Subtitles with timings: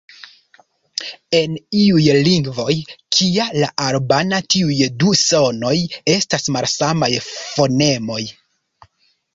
[1.39, 2.77] En iuj lingvoj,
[3.17, 5.77] kia la albana, tiuj du sonoj
[6.17, 8.21] estas malsamaj fonemoj.